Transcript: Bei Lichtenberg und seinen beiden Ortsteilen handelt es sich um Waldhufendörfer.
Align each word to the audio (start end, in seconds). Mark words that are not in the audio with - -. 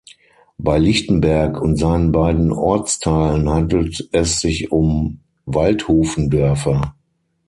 Bei 0.57 0.79
Lichtenberg 0.79 1.61
und 1.61 1.75
seinen 1.75 2.11
beiden 2.11 2.51
Ortsteilen 2.51 3.47
handelt 3.47 4.09
es 4.11 4.39
sich 4.41 4.71
um 4.71 5.19
Waldhufendörfer. 5.45 6.95